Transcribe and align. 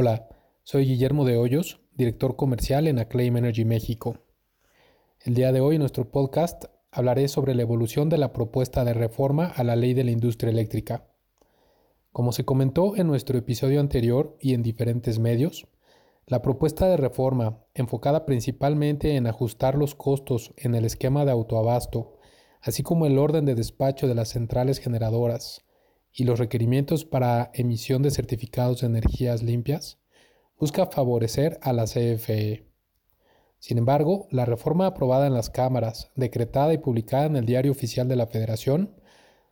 Hola, 0.00 0.28
soy 0.62 0.86
Guillermo 0.86 1.24
de 1.24 1.38
Hoyos, 1.38 1.80
director 1.96 2.36
comercial 2.36 2.86
en 2.86 3.00
Acclaim 3.00 3.36
Energy 3.36 3.64
México. 3.64 4.18
El 5.18 5.34
día 5.34 5.50
de 5.50 5.60
hoy 5.60 5.74
en 5.74 5.80
nuestro 5.80 6.08
podcast 6.08 6.66
hablaré 6.92 7.26
sobre 7.26 7.56
la 7.56 7.62
evolución 7.62 8.08
de 8.08 8.16
la 8.16 8.32
propuesta 8.32 8.84
de 8.84 8.94
reforma 8.94 9.46
a 9.46 9.64
la 9.64 9.74
ley 9.74 9.94
de 9.94 10.04
la 10.04 10.12
industria 10.12 10.52
eléctrica. 10.52 11.08
Como 12.12 12.30
se 12.30 12.44
comentó 12.44 12.94
en 12.94 13.08
nuestro 13.08 13.38
episodio 13.38 13.80
anterior 13.80 14.36
y 14.40 14.54
en 14.54 14.62
diferentes 14.62 15.18
medios, 15.18 15.66
la 16.28 16.42
propuesta 16.42 16.86
de 16.86 16.96
reforma, 16.96 17.64
enfocada 17.74 18.24
principalmente 18.24 19.16
en 19.16 19.26
ajustar 19.26 19.74
los 19.74 19.96
costos 19.96 20.54
en 20.58 20.76
el 20.76 20.84
esquema 20.84 21.24
de 21.24 21.32
autoabasto, 21.32 22.18
así 22.60 22.84
como 22.84 23.06
el 23.06 23.18
orden 23.18 23.46
de 23.46 23.56
despacho 23.56 24.06
de 24.06 24.14
las 24.14 24.28
centrales 24.28 24.78
generadoras, 24.78 25.64
y 26.18 26.24
los 26.24 26.40
requerimientos 26.40 27.04
para 27.04 27.52
emisión 27.54 28.02
de 28.02 28.10
certificados 28.10 28.80
de 28.80 28.88
energías 28.88 29.44
limpias, 29.44 30.00
busca 30.58 30.86
favorecer 30.86 31.60
a 31.62 31.72
la 31.72 31.84
CFE. 31.84 32.66
Sin 33.60 33.78
embargo, 33.78 34.26
la 34.32 34.44
reforma 34.44 34.86
aprobada 34.86 35.28
en 35.28 35.34
las 35.34 35.48
cámaras, 35.48 36.10
decretada 36.16 36.74
y 36.74 36.78
publicada 36.78 37.26
en 37.26 37.36
el 37.36 37.46
Diario 37.46 37.70
Oficial 37.70 38.08
de 38.08 38.16
la 38.16 38.26
Federación, 38.26 38.96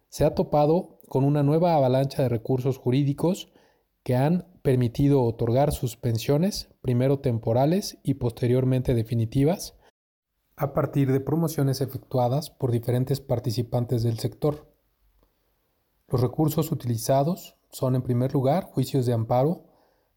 se 0.09 0.25
ha 0.25 0.35
topado 0.35 0.99
con 1.09 1.23
una 1.23 1.45
nueva 1.45 1.77
avalancha 1.77 2.23
de 2.23 2.29
recursos 2.29 2.79
jurídicos 2.79 3.53
que 4.03 4.17
han 4.17 4.49
permitido 4.63 5.23
otorgar 5.23 5.71
suspensiones, 5.71 6.75
primero 6.81 7.21
temporales 7.21 7.99
y 8.03 8.15
posteriormente 8.15 8.93
definitivas, 8.95 9.77
a 10.57 10.75
partir 10.75 11.13
de 11.13 11.21
promociones 11.21 11.81
efectuadas 11.81 12.51
por 12.51 12.73
diferentes 12.73 13.21
participantes 13.21 14.03
del 14.03 14.19
sector. 14.19 14.76
Los 16.09 16.21
recursos 16.21 16.71
utilizados 16.71 17.57
son, 17.71 17.97
en 17.97 18.03
primer 18.03 18.33
lugar, 18.33 18.65
juicios 18.65 19.07
de 19.07 19.13
amparo 19.13 19.65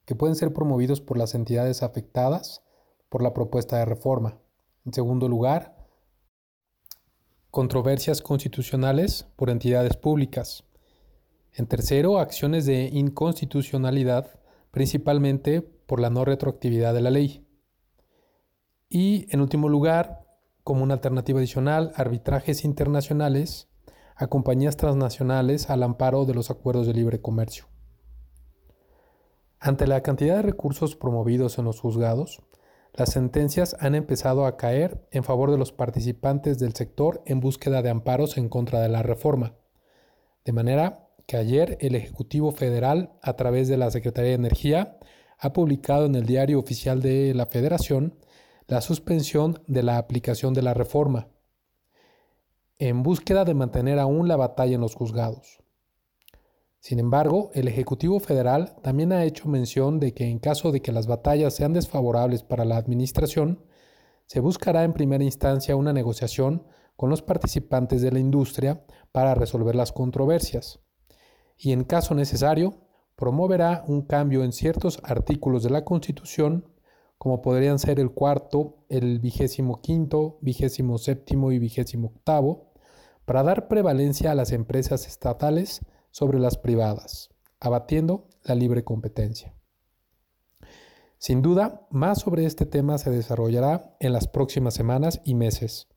que 0.05 0.15
pueden 0.15 0.35
ser 0.35 0.53
promovidos 0.53 1.01
por 1.01 1.17
las 1.17 1.33
entidades 1.35 1.81
afectadas 1.83 2.63
por 3.09 3.23
la 3.23 3.33
propuesta 3.33 3.77
de 3.77 3.85
reforma. 3.85 4.37
En 4.85 4.93
segundo 4.93 5.27
lugar, 5.27 5.75
controversias 7.51 8.21
constitucionales 8.21 9.27
por 9.35 9.49
entidades 9.49 9.97
públicas. 9.97 10.63
En 11.53 11.65
tercero, 11.65 12.19
acciones 12.19 12.65
de 12.65 12.89
inconstitucionalidad, 12.93 14.39
principalmente 14.71 15.61
por 15.61 15.99
la 15.99 16.11
no 16.11 16.23
retroactividad 16.23 16.93
de 16.93 17.01
la 17.01 17.09
ley. 17.09 17.47
Y, 18.87 19.27
en 19.29 19.41
último 19.41 19.69
lugar, 19.69 20.25
como 20.63 20.83
una 20.83 20.93
alternativa 20.93 21.39
adicional, 21.39 21.91
arbitrajes 21.95 22.63
internacionales 22.63 23.68
a 24.19 24.27
compañías 24.27 24.75
transnacionales 24.75 25.69
al 25.69 25.81
amparo 25.81 26.25
de 26.25 26.33
los 26.33 26.51
acuerdos 26.51 26.85
de 26.85 26.93
libre 26.93 27.21
comercio. 27.21 27.65
Ante 29.61 29.87
la 29.87 30.03
cantidad 30.03 30.35
de 30.35 30.41
recursos 30.41 30.97
promovidos 30.97 31.57
en 31.57 31.63
los 31.63 31.79
juzgados, 31.79 32.41
las 32.93 33.13
sentencias 33.13 33.77
han 33.79 33.95
empezado 33.95 34.45
a 34.45 34.57
caer 34.57 35.07
en 35.11 35.23
favor 35.23 35.51
de 35.51 35.57
los 35.57 35.71
participantes 35.71 36.59
del 36.59 36.73
sector 36.73 37.23
en 37.25 37.39
búsqueda 37.39 37.81
de 37.81 37.91
amparos 37.91 38.37
en 38.37 38.49
contra 38.49 38.81
de 38.81 38.89
la 38.89 39.03
reforma, 39.03 39.55
de 40.43 40.51
manera 40.51 41.07
que 41.25 41.37
ayer 41.37 41.77
el 41.79 41.95
Ejecutivo 41.95 42.51
Federal, 42.51 43.13
a 43.21 43.33
través 43.37 43.69
de 43.69 43.77
la 43.77 43.89
Secretaría 43.89 44.31
de 44.31 44.35
Energía, 44.35 44.97
ha 45.37 45.53
publicado 45.53 46.07
en 46.07 46.15
el 46.15 46.25
Diario 46.25 46.59
Oficial 46.59 47.01
de 47.01 47.33
la 47.33 47.45
Federación 47.45 48.17
la 48.67 48.81
suspensión 48.81 49.63
de 49.67 49.83
la 49.83 49.97
aplicación 49.97 50.53
de 50.53 50.61
la 50.61 50.73
reforma, 50.73 51.29
en 52.79 53.03
búsqueda 53.03 53.45
de 53.45 53.53
mantener 53.53 53.99
aún 53.99 54.27
la 54.27 54.37
batalla 54.37 54.75
en 54.75 54.81
los 54.81 54.95
juzgados. 54.95 55.61
Sin 56.79 56.97
embargo, 56.97 57.51
el 57.53 57.67
Ejecutivo 57.67 58.21
Federal 58.21 58.77
también 58.81 59.11
ha 59.11 59.25
hecho 59.25 59.49
mención 59.49 59.99
de 59.99 60.13
que 60.13 60.29
en 60.29 60.39
caso 60.39 60.71
de 60.71 60.81
que 60.81 60.93
las 60.93 61.05
batallas 61.05 61.53
sean 61.53 61.73
desfavorables 61.73 62.41
para 62.41 62.63
la 62.63 62.77
Administración, 62.77 63.65
se 64.27 64.39
buscará 64.39 64.85
en 64.85 64.93
primera 64.93 65.23
instancia 65.23 65.75
una 65.75 65.91
negociación 65.91 66.65
con 66.95 67.09
los 67.09 67.21
participantes 67.21 68.01
de 68.01 68.11
la 68.11 68.19
industria 68.19 68.85
para 69.11 69.35
resolver 69.35 69.75
las 69.75 69.91
controversias 69.91 70.79
y 71.57 71.73
en 71.73 71.83
caso 71.83 72.15
necesario 72.15 72.75
promoverá 73.17 73.83
un 73.87 74.03
cambio 74.03 74.45
en 74.45 74.53
ciertos 74.53 75.01
artículos 75.03 75.63
de 75.63 75.69
la 75.69 75.83
Constitución 75.83 76.65
como 77.17 77.41
podrían 77.41 77.79
ser 77.79 77.99
el 77.99 78.11
cuarto, 78.11 78.85
el 78.87 79.19
vigésimo 79.19 79.81
quinto, 79.81 80.37
vigésimo 80.39 80.97
séptimo 80.97 81.51
y 81.51 81.59
vigésimo 81.59 82.13
octavo, 82.15 82.68
para 83.29 83.43
dar 83.43 83.67
prevalencia 83.67 84.31
a 84.31 84.33
las 84.33 84.51
empresas 84.51 85.05
estatales 85.05 85.81
sobre 86.09 86.39
las 86.39 86.57
privadas, 86.57 87.29
abatiendo 87.59 88.27
la 88.43 88.55
libre 88.55 88.83
competencia. 88.83 89.53
Sin 91.19 91.43
duda, 91.43 91.85
más 91.91 92.21
sobre 92.21 92.47
este 92.47 92.65
tema 92.65 92.97
se 92.97 93.11
desarrollará 93.11 93.95
en 93.99 94.13
las 94.13 94.27
próximas 94.27 94.73
semanas 94.73 95.21
y 95.25 95.35
meses. 95.35 95.87